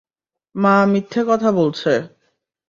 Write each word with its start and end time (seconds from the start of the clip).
মা 0.55 0.75
মিথ্যে 0.85 1.21
কথা 1.27 1.49
বলছে। 1.51 1.93